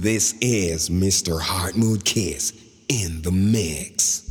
[0.00, 1.38] This is Mr.
[1.38, 2.54] Heart Mood Kiss
[2.88, 4.29] in the mix.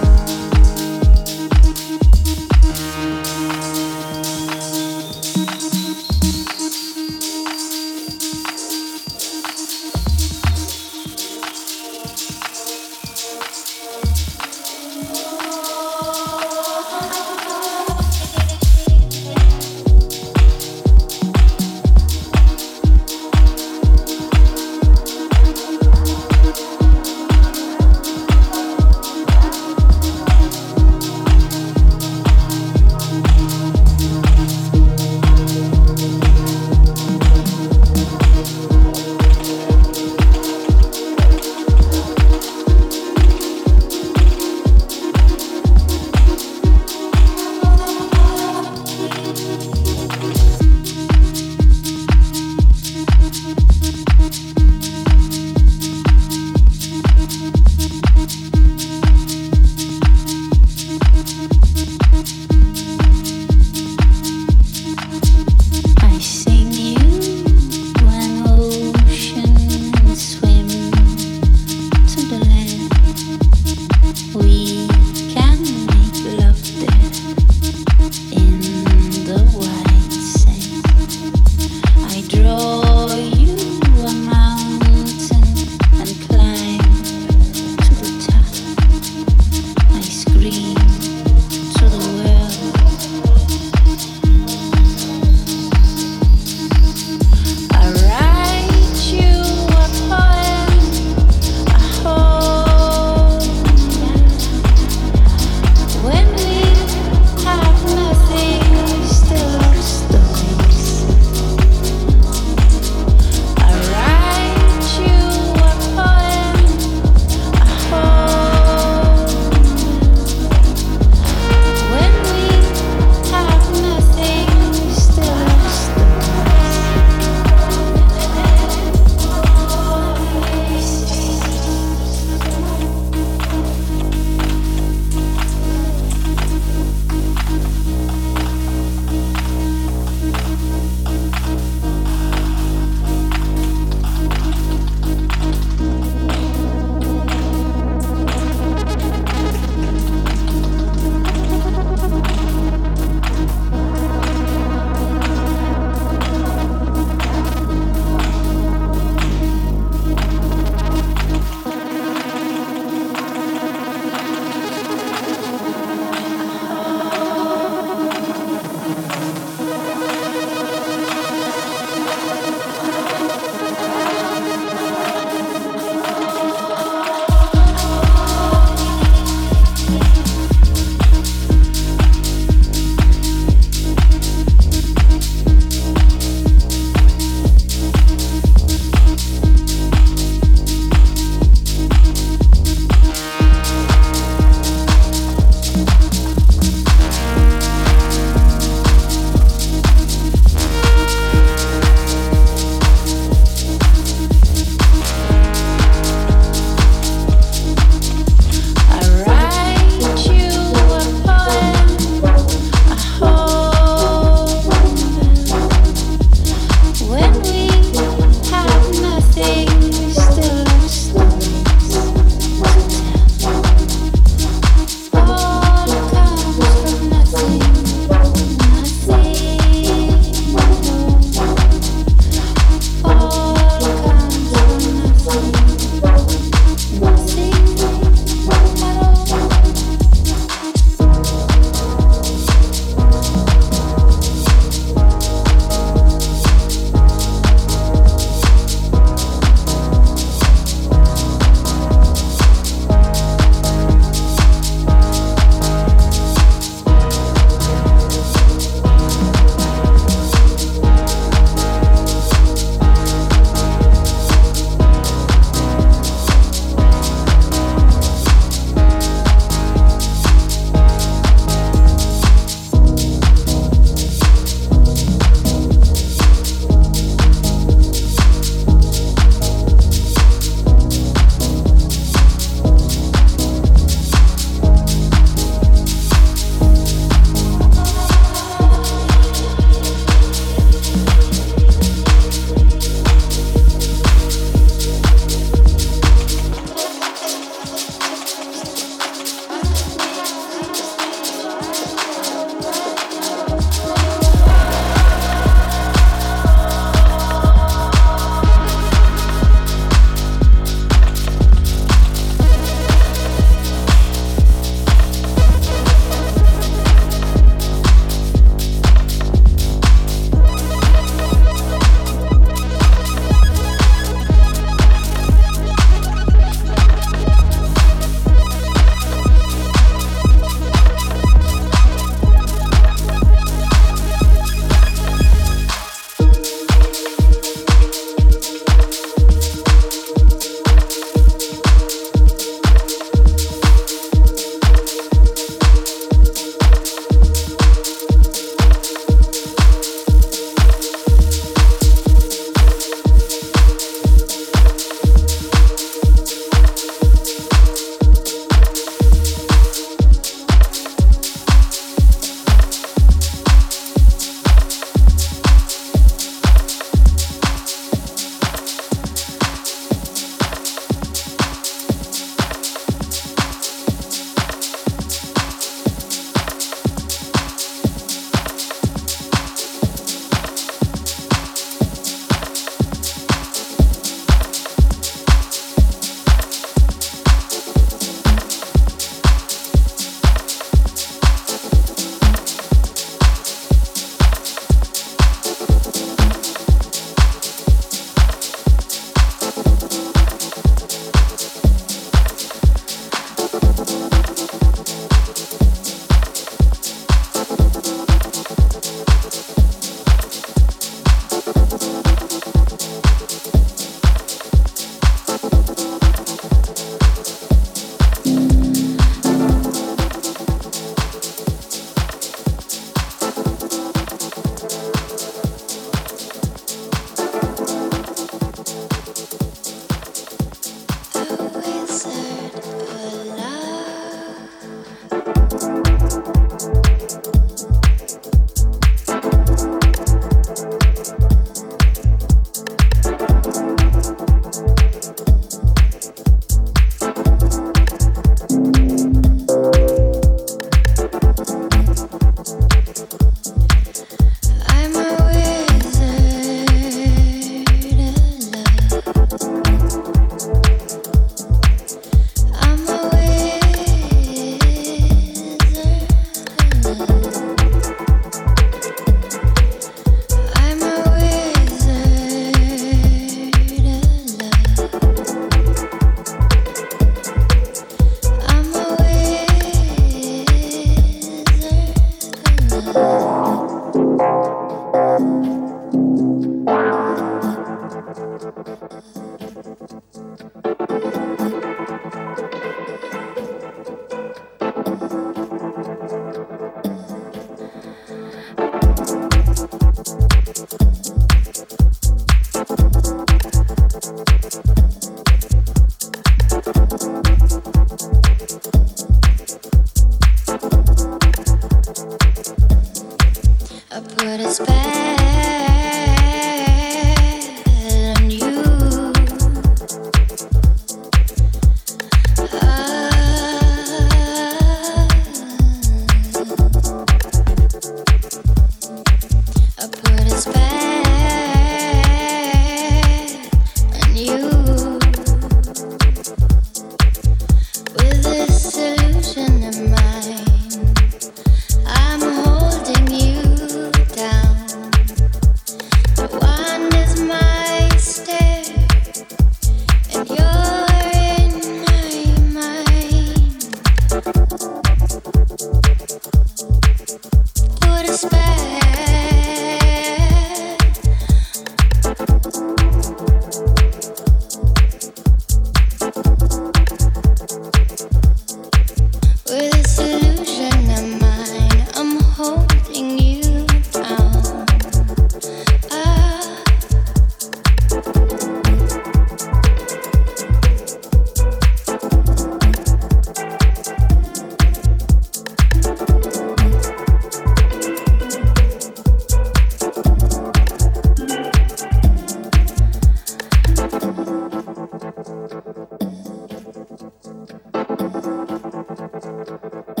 [599.22, 600.00] You